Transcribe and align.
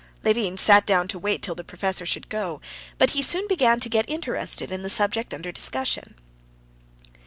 Levin 0.23 0.57
sat 0.57 0.83
down 0.87 1.07
to 1.07 1.19
wait 1.19 1.43
till 1.43 1.53
the 1.53 1.63
professor 1.63 2.07
should 2.07 2.27
go, 2.27 2.59
but 2.97 3.11
he 3.11 3.21
soon 3.21 3.47
began 3.47 3.79
to 3.79 3.87
get 3.87 4.09
interested 4.09 4.71
in 4.71 4.81
the 4.81 4.89
subject 4.89 5.31
under 5.31 5.51
discussion. 5.51 6.15